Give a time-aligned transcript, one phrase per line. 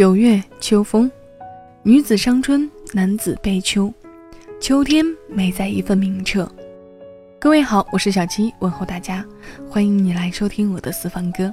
[0.00, 1.10] 九月秋风，
[1.82, 3.92] 女子伤春，男子悲秋。
[4.58, 6.50] 秋天美在一份明澈。
[7.38, 9.22] 各位好，我是小七，问候大家，
[9.68, 11.52] 欢迎你来收听我的私房歌。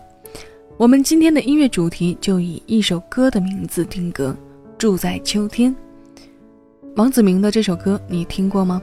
[0.77, 4.30] 我们今天的音乐主题就以一首歌的名字定格，
[4.77, 5.76] 《住在秋天》。
[6.95, 8.82] 王子明的这首歌你听过吗？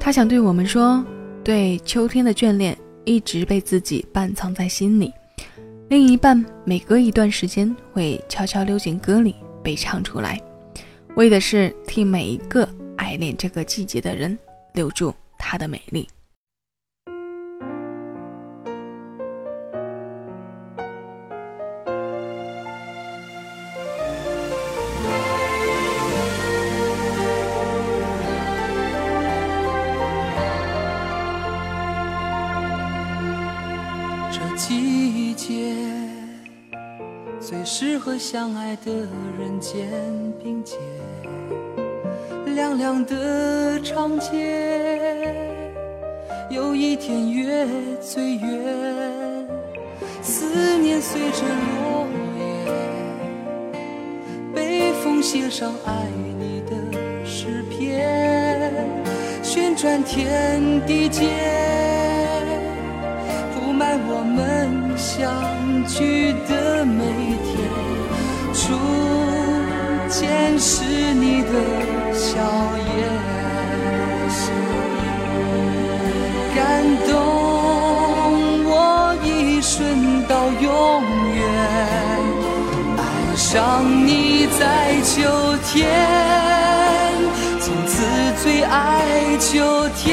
[0.00, 1.04] 他想对我们说，
[1.44, 5.12] 对秋天的眷恋一直被自己半藏在心里。
[5.88, 10.40] 另一半每隔一段时间会悄悄溜进歌里被唱出来，
[11.14, 14.36] 为的是替每一个爱恋这个季节的人
[14.74, 16.08] 留住她的美丽。
[38.06, 38.92] 和相爱的
[39.36, 39.90] 人肩
[40.40, 40.78] 并肩，
[42.54, 45.34] 凉凉的长街，
[46.48, 47.66] 有一天月
[48.00, 49.48] 最圆，
[50.22, 52.06] 思念随着落
[52.38, 52.72] 叶，
[54.54, 56.06] 北风写上爱
[56.38, 56.76] 你的
[57.26, 58.72] 诗篇，
[59.42, 61.28] 旋转天地间，
[63.52, 67.02] 铺满我们相聚的每
[68.76, 70.06] 天。
[70.06, 71.48] 初见是你的
[72.14, 72.38] 笑
[72.78, 72.88] 颜，
[76.54, 76.60] 感
[77.06, 77.10] 动
[78.64, 78.70] 我
[79.22, 80.64] 一瞬到永
[81.34, 81.38] 远。
[82.96, 83.00] 爱
[83.36, 84.62] 上你在
[85.02, 85.14] 秋
[85.66, 85.76] 天，
[87.60, 87.92] 从此
[88.42, 90.04] 最爱秋天。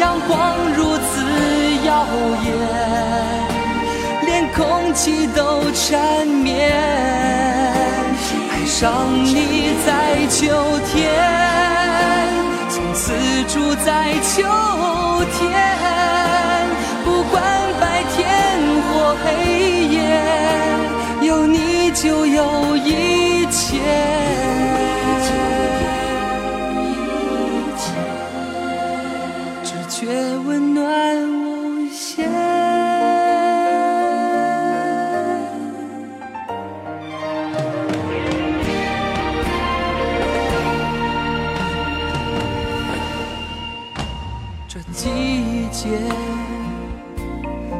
[0.00, 1.08] 阳光如此
[1.86, 1.88] 耀
[2.44, 2.57] 眼。
[4.98, 6.72] 气都缠绵，
[8.50, 10.48] 爱上你在秋
[10.90, 11.14] 天，
[12.68, 13.12] 从此
[13.44, 14.42] 住在秋
[15.38, 15.46] 天，
[17.04, 17.40] 不管
[17.80, 18.26] 白天
[18.82, 19.96] 或黑夜，
[21.22, 23.17] 有你就有一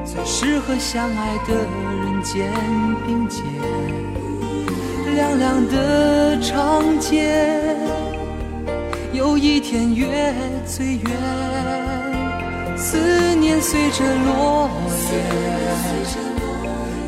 [0.04, 2.52] 最适合相爱的人肩
[3.04, 3.42] 并肩，
[5.16, 7.74] 凉凉的长街，
[9.12, 10.32] 有一天月
[10.64, 11.10] 最圆，
[12.76, 14.70] 思念随着落
[15.10, 15.18] 叶，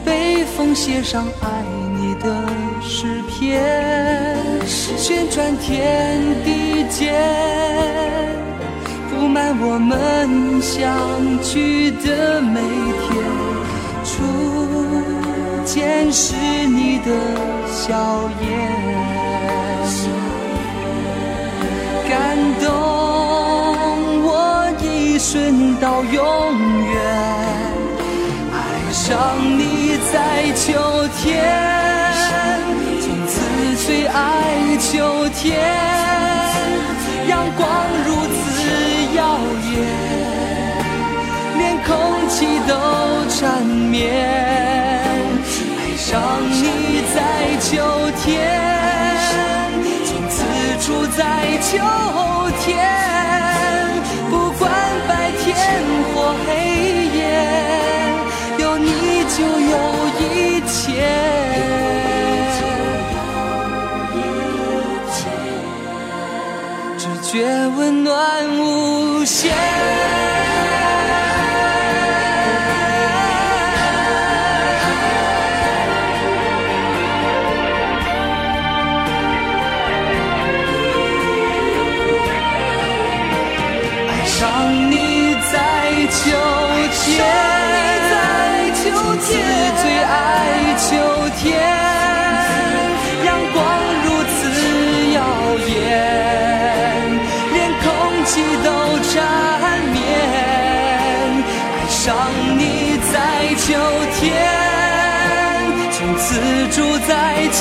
[0.05, 1.63] 北风写上爱
[1.95, 2.45] 你的
[2.83, 8.40] 诗篇，旋转天地间。
[9.21, 10.81] 布满我们相
[11.43, 12.59] 聚的每
[13.05, 13.23] 天，
[14.03, 14.17] 初
[15.63, 16.35] 见是
[16.67, 17.13] 你的
[17.71, 17.93] 笑
[18.41, 18.49] 颜，
[22.09, 22.67] 感动
[24.25, 26.17] 我一瞬到永
[26.89, 26.97] 远。
[28.55, 28.57] 爱
[28.91, 30.73] 上你在秋
[31.19, 31.29] 天，
[33.03, 33.37] 从此
[33.85, 34.17] 最爱
[34.79, 35.61] 秋天，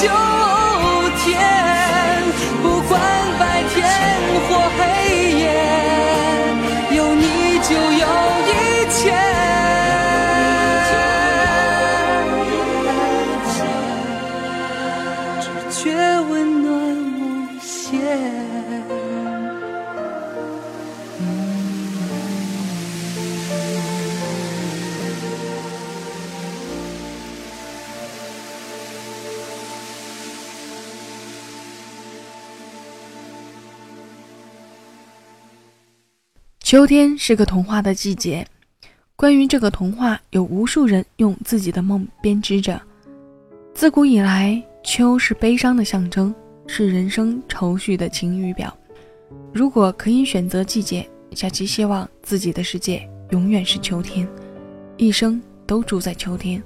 [0.01, 0.38] 在
[36.69, 38.45] 秋天是个童话的季节，
[39.15, 42.79] 关于这个童话，有无数人用自己的梦编织着。
[43.73, 46.31] 自古以来，秋是悲伤的象征，
[46.67, 48.71] 是人生愁绪的晴雨表。
[49.51, 53.01] 如果可以选择季节，小七希望自己的世界
[53.31, 54.27] 永远是秋天，
[54.95, 56.61] 一生都住在秋天。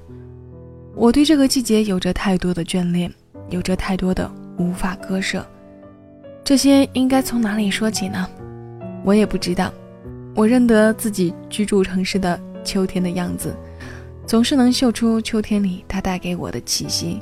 [0.96, 3.10] 我对这个季节有着太多的眷恋，
[3.50, 5.48] 有着太多的无法割舍。
[6.44, 8.30] 这些应该从哪里说起呢？
[9.06, 9.74] 我也不知道。
[10.36, 13.56] 我认得自己居住城市的秋天的样子，
[14.26, 17.22] 总是能嗅出秋天里它带给我的气息。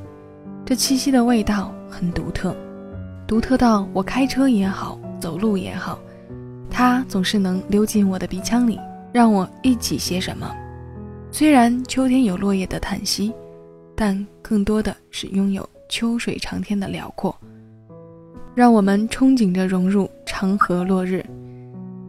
[0.66, 2.56] 这气息的味道很独特，
[3.28, 6.00] 独特到我开车也好，走路也好，
[6.70, 8.80] 它总是能溜进我的鼻腔里，
[9.12, 10.50] 让我忆起些什么。
[11.32, 13.34] 虽然秋天有落叶的叹息，
[13.94, 17.36] 但更多的是拥有秋水长天的辽阔，
[18.56, 21.26] 让我们憧憬着融入长河落日。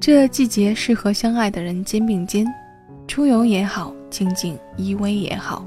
[0.02, 2.44] 这季节适合相爱的人肩并肩，
[3.06, 5.64] 出游也好，静静依偎也好。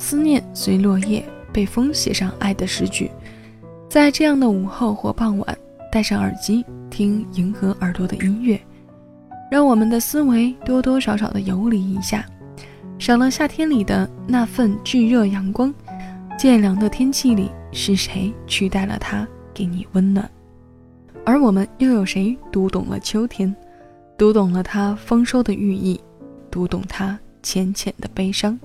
[0.00, 3.08] 思念随落叶，被风写上爱的诗句。
[3.88, 5.58] 在这样的午后或傍晚，
[5.92, 8.60] 戴上耳机听迎合耳朵的音乐，
[9.48, 12.26] 让我们的思维多多少少的游离一下，
[12.98, 15.72] 少了夏天里的那份炙热阳光。
[16.36, 19.24] 渐凉的天气里，是谁取代了它，
[19.54, 20.28] 给你温暖？
[21.24, 23.54] 而我们又有谁读懂了秋天，
[24.16, 26.00] 读懂了它丰收的寓意，
[26.50, 28.58] 读懂它浅浅的悲伤，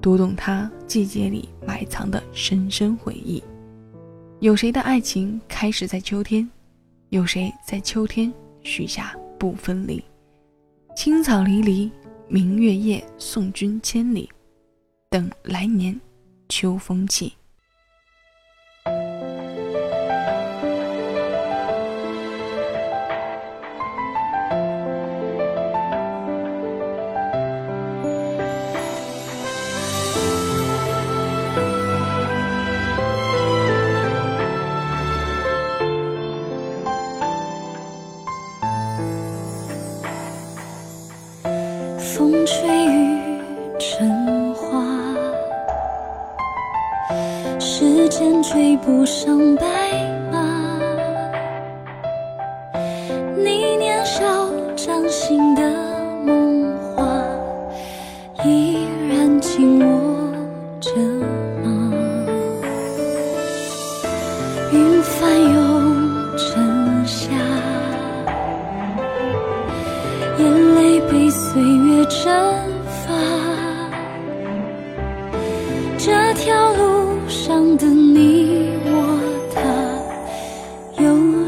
[0.00, 3.42] 读懂它季节里埋藏的深深回忆？
[4.40, 6.48] 有谁的爱情开始在秋天？
[7.10, 10.02] 有谁在秋天许下不分离？
[10.96, 11.90] 青草离离，
[12.26, 14.28] 明月夜，送君千里，
[15.08, 15.98] 等来年
[16.48, 17.32] 秋风起。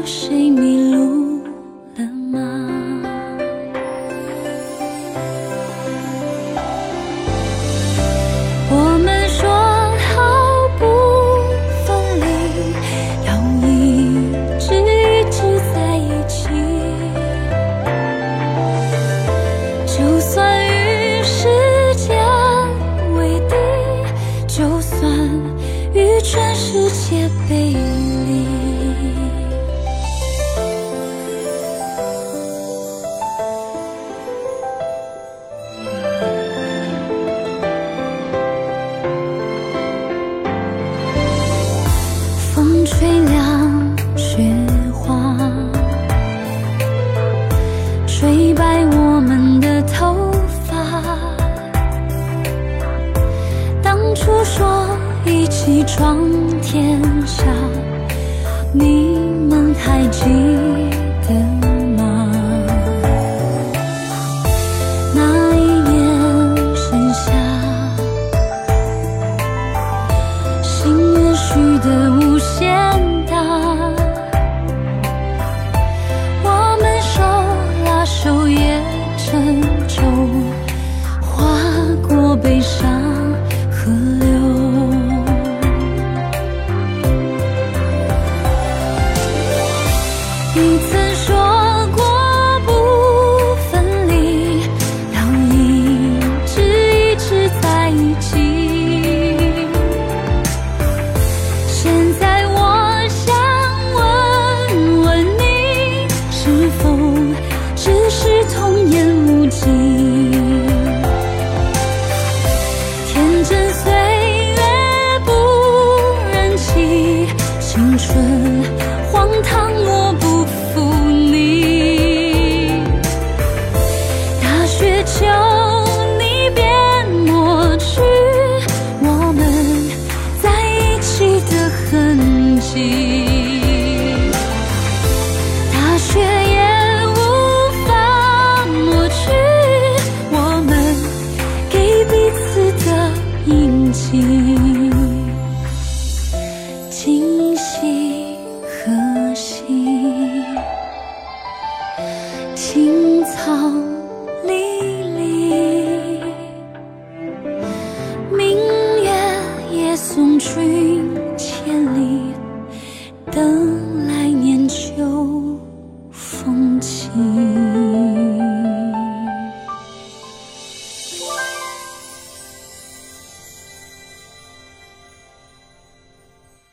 [0.05, 0.64] 谁能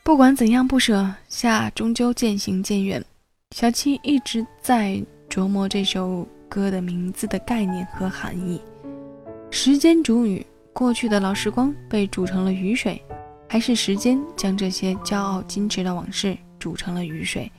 [0.05, 3.01] 不管怎样不舍，夏终究渐行渐远。
[3.55, 8.61] 小七一直在琢磨这首歌的名字的概念和含义。
[9.49, 13.01] 时间煮雨，过去的老时光被煮成了雨水，
[13.47, 17.49] 还是时间将这些骄傲矜持的往事煮成了雨水？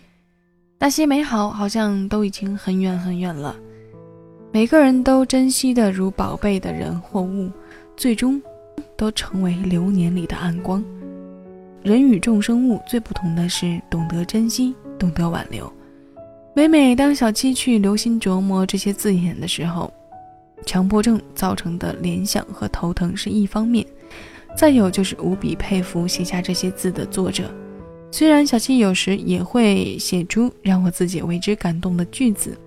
[0.79, 3.57] 那些美好好像都已经很远很远了。
[4.53, 7.51] 每个人都珍惜的如宝贝的人或物，
[7.97, 8.41] 最终
[8.99, 10.85] 都成为流年里的暗光。
[11.85, 15.71] 人与众生物最不同的是懂得珍惜，懂得挽留。
[16.55, 19.93] 每每当小七去留心琢磨这些字眼的时候，
[20.65, 23.85] 强迫症造成的联想和头疼是一方面，
[24.57, 27.55] 再有就是无比佩服写下这些字的作者。
[28.11, 32.59] 虽然小七有时也会写出让我自己为之感动的句子，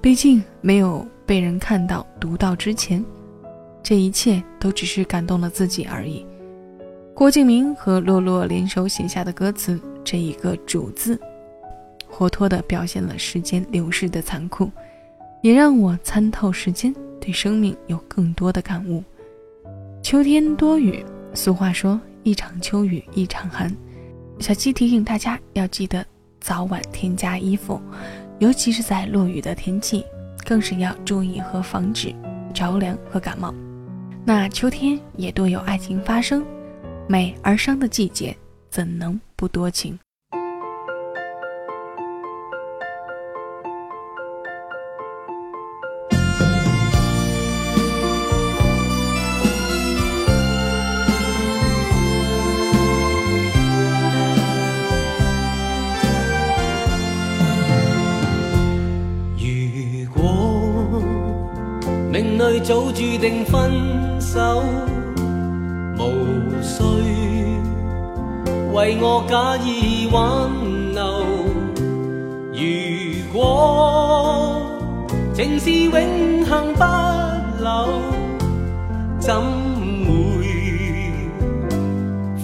[0.00, 3.04] 毕竟没有被人看到、读到之前，
[3.82, 6.24] 这一切都只是感动了自己而已。
[7.20, 11.20] 郭敬明和洛洛联手写下的歌词，这一个“主”字，
[12.08, 14.70] 活脱地表现了时间流逝的残酷，
[15.42, 19.04] 也让我参透时间，对生命有更多的感悟。
[20.02, 23.70] 秋天多雨，俗话说一场秋雨一场寒。
[24.38, 26.02] 小七提醒大家要记得
[26.40, 27.78] 早晚添加衣服，
[28.38, 30.06] 尤其是在落雨的天气，
[30.46, 32.14] 更是要注意和防止
[32.54, 33.54] 着凉和感冒。
[34.24, 36.42] 那秋天也多有爱情发生。
[37.10, 38.36] 美而伤的季节，
[38.70, 39.98] 怎能不多情？
[59.36, 61.02] 如果
[62.12, 64.62] 命里早注定分手。
[68.72, 70.48] 为我假意挽
[70.94, 71.24] 留？
[72.52, 74.62] 如果
[75.34, 76.82] 情是永恒不
[77.62, 77.88] 朽，
[79.18, 79.34] 怎
[80.04, 80.10] 会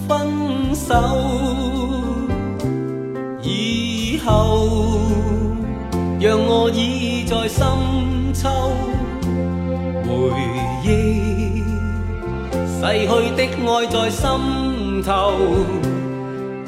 [0.07, 0.93] 分手？
[3.41, 4.67] 以后
[6.19, 7.63] 让我倚在深
[8.33, 8.49] 秋
[10.03, 10.09] 回
[10.83, 11.63] 忆。
[12.79, 14.27] 逝去的爱在心
[15.03, 15.33] 头，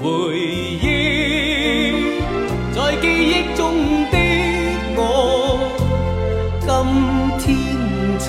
[0.02, 0.84] 回忆
[2.74, 3.60] 在记忆中
[4.10, 4.16] 的
[4.96, 4.98] 我，
[6.62, 6.68] 今
[7.38, 7.46] 天
[8.18, 8.28] 曾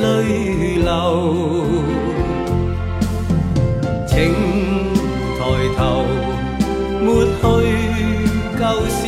[0.00, 0.04] 泪
[0.76, 0.86] 流。
[4.06, 4.14] 请
[5.36, 5.40] 抬
[5.76, 5.80] 头，
[7.02, 7.42] 抹去
[8.56, 9.02] 旧事，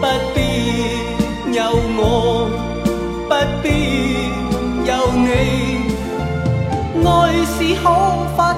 [0.00, 0.02] 不
[0.34, 0.36] 必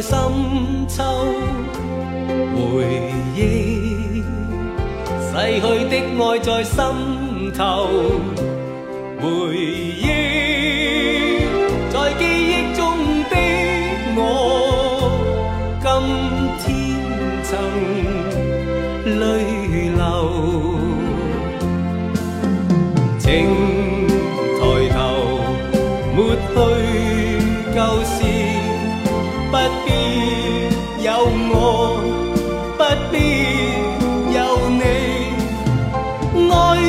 [0.00, 1.02] 深秋，
[2.54, 4.22] 回忆。
[5.30, 6.82] 逝去的爱在心
[7.56, 7.88] 头，
[9.20, 9.26] 回
[9.56, 10.17] 忆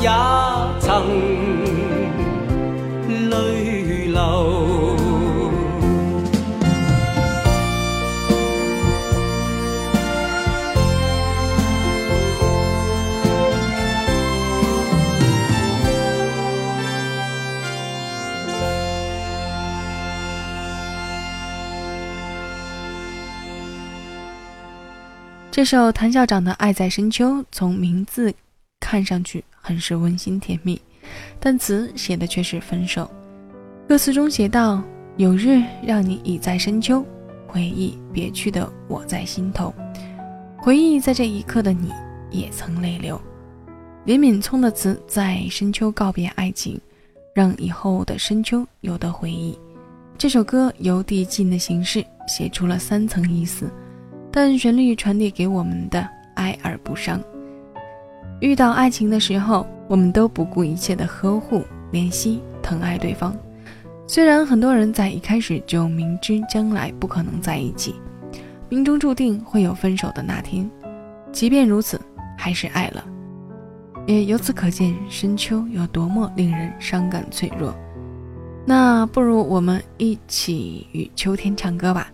[0.00, 0.08] 也
[0.80, 1.08] 曾
[3.30, 4.96] 泪流。
[25.50, 28.32] 这首谭校长的《爱在深秋》，从名字
[28.78, 30.80] 看上去很是温馨甜蜜，
[31.38, 33.06] 但词写的却是分手。
[33.86, 34.82] 歌词中写道
[35.18, 37.04] ：“有日让你倚在深秋，
[37.46, 39.74] 回忆别去的我在心头，
[40.56, 41.92] 回忆在这一刻的你
[42.30, 43.20] 也曾泪流。”
[44.06, 46.80] 林敏聪的词在深秋告别爱情，
[47.34, 49.54] 让以后的深秋有的回忆。
[50.16, 53.70] 这首歌由递进的形式写出了三层意思。
[54.30, 57.20] 但旋律传递给我们的哀而不伤。
[58.40, 63.36] 遇到爱情的时候，我们都不顾一切的呵护、怜惜、疼爱对方。
[64.06, 67.94] 虽然很多人在一开始就明知将来不可能在一起，
[68.68, 70.70] 命中注定会有分手的那天，
[71.32, 72.00] 即便如此，
[72.36, 73.04] 还是爱了。
[74.06, 77.74] 也由此可见，深秋有多么令人伤感脆弱。
[78.64, 82.10] 那不如我们一起与秋天唱歌吧。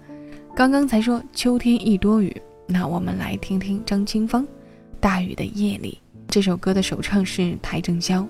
[0.56, 2.34] 刚刚才说秋天一多雨，
[2.66, 4.42] 那我们来听听张清芳
[4.98, 8.26] 《大雨的夜里》这首歌的首唱是邰正宵。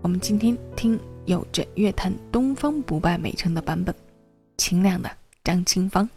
[0.00, 3.94] 我们今天听有着乐坛东方不败美称的版本，
[4.56, 5.10] 清亮的
[5.42, 6.08] 张清芳。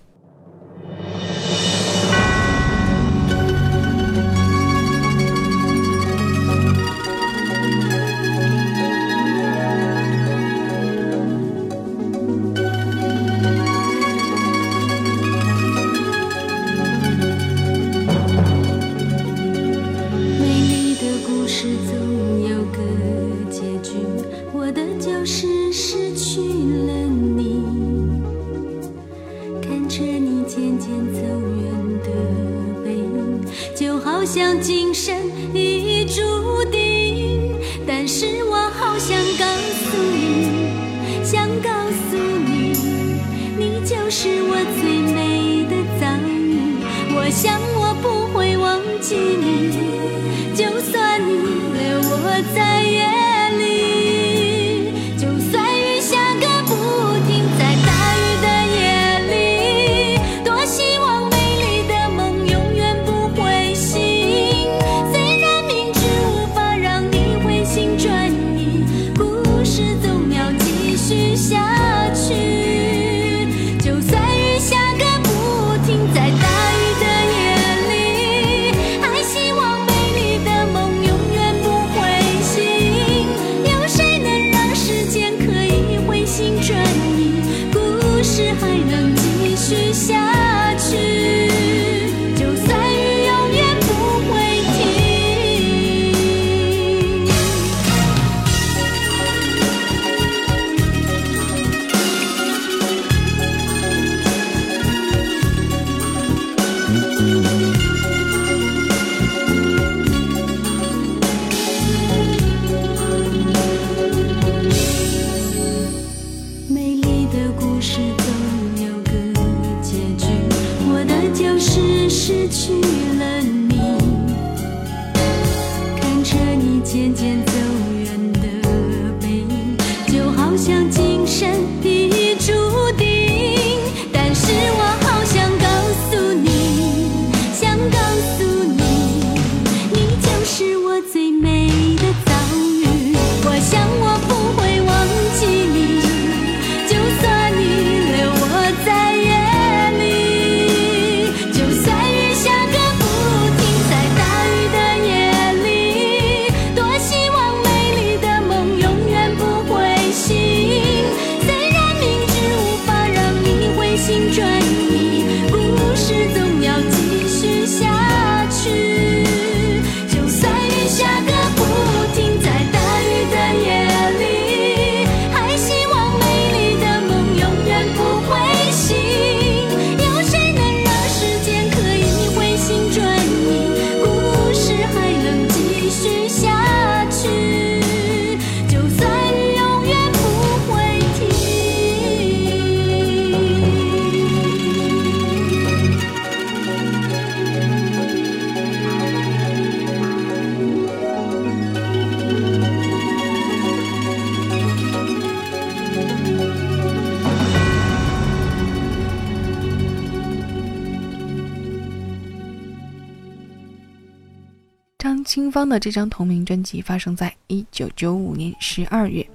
[215.51, 219.25] 方的这张同名专辑发生在一九九五年十二月。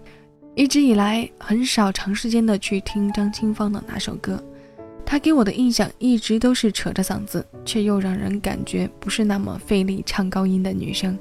[0.54, 4.42] 一直以来很少长时间的去听张清芳的哪首歌，
[5.04, 11.18] 她给我的印象一直都是扯着嗓子，却又让人感觉不是那么费力唱高音的女生。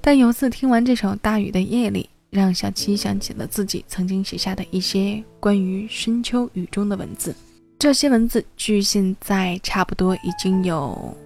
[0.00, 7.34] 但有次听完这首《大雨的夜里》，让小七想起了自己曾经写下的一些关于深秋雨中的文字。
[7.78, 11.16] 这些文字距现在差不多已经有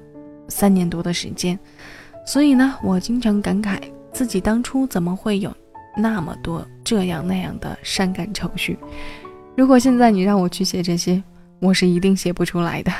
[0.48, 1.58] 三年多的时间，
[2.24, 3.78] 所以呢，我经常感慨
[4.12, 5.52] 自己当初怎么会有。
[5.94, 8.78] 那么多这样那样的伤感愁绪，
[9.54, 11.22] 如果现在你让我去写这些，
[11.60, 12.90] 我是一定写不出来的。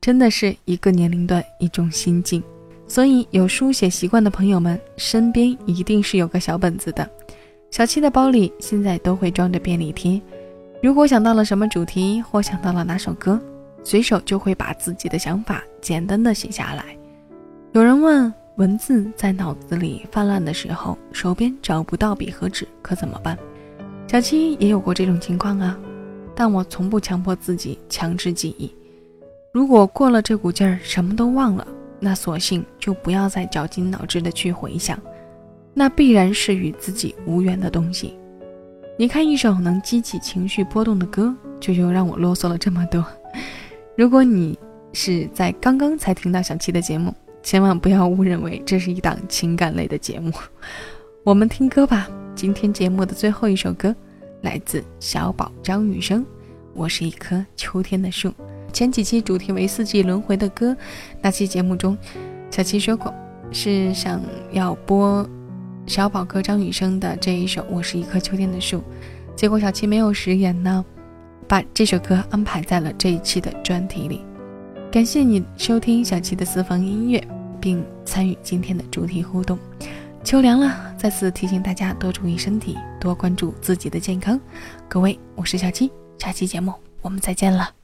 [0.00, 2.42] 真的是一个年龄段一种心境，
[2.88, 7.08] 所以有书写习惯的朋友们，身边一定是有个小本子的。
[7.70, 10.20] 小七的包里现在都会装着便利贴，
[10.82, 13.40] 如果想到了什么主题或想到了哪首歌，
[13.84, 16.84] 随手就会把自己的想法简单的写下来。
[17.74, 18.32] 有人问。
[18.54, 23.36] 文字在脑子里泛滥的时候，手边找不到笔和纸，可怎么办？
[24.06, 25.76] 小七也有过这种情况啊，
[26.36, 28.72] 但我从不强迫自己强制记忆。
[29.52, 31.66] 如果过了这股劲儿，什么都忘了，
[31.98, 34.96] 那索性就不要再绞尽脑汁的去回想，
[35.74, 38.16] 那必然是与自己无缘的东西。
[38.96, 43.04] 你看，一首能激起情绪波动的歌，就又让我啰嗦了这么多。
[43.96, 44.56] 如果你
[44.92, 47.12] 是在刚刚才听到小七的节目，
[47.44, 50.32] 千万不要误认为这是一档情感类的节目，
[51.22, 52.08] 我们听歌吧。
[52.34, 53.94] 今天节目的最后一首歌
[54.40, 56.22] 来自小宝张雨生，
[56.72, 58.30] 《我是一棵秋天的树》。
[58.72, 60.74] 前几期主题为四季轮回的歌，
[61.20, 61.96] 那期节目中，
[62.50, 63.14] 小七说过
[63.52, 65.28] 是想要播
[65.86, 68.78] 小宝哥张雨生的这一首《我是一棵秋天的树》，
[69.36, 70.82] 结果小七没有食言呢，
[71.46, 74.22] 把这首歌安排在了这一期的专题里。
[74.94, 77.20] 感谢你收听小七的私房音乐。
[77.60, 79.58] 并参与今天的主题互动。
[80.22, 84.38] 秋凉了，再次提醒大家多注意身体，多关注自己的健康。
[84.86, 87.83] 各位，我是小七，下期节目我们再见了。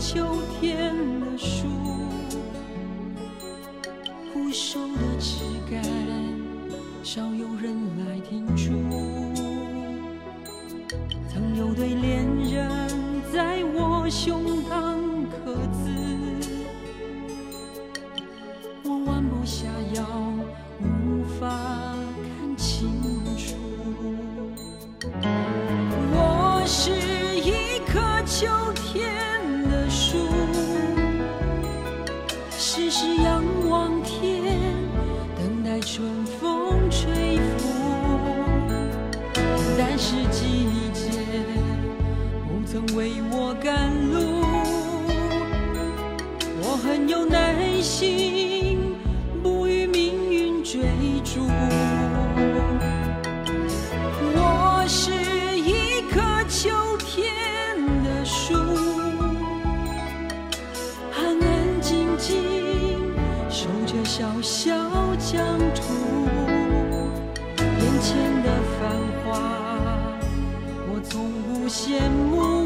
[0.00, 1.66] 秋天的树
[4.32, 5.82] 枯瘦的枝干
[7.02, 8.72] 少有人来停驻
[11.28, 12.88] 曾有对恋人
[13.30, 14.59] 在我胸
[62.20, 62.36] 静
[63.48, 64.70] 守着小小
[65.16, 65.82] 疆土。
[67.56, 68.78] 眼前的繁
[69.24, 69.40] 华，
[70.92, 72.59] 我从不羡慕，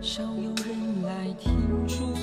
[0.00, 2.15] 少有人来停驻。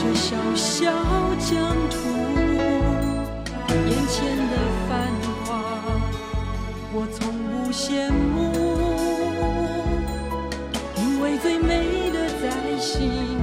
[0.00, 0.92] 这小小
[1.40, 1.96] 疆土
[3.68, 4.54] 眼前的
[4.88, 4.88] 繁
[5.24, 5.36] 华
[6.92, 7.18] 我从
[7.50, 8.38] 不羡慕
[10.96, 13.37] 因为最美的在心